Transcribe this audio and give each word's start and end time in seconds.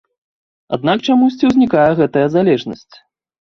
Аднак 0.77 1.03
чамусьці 1.09 1.49
ўзнікае 1.51 1.85
гэтая 2.01 2.25
залежнасць. 2.39 2.95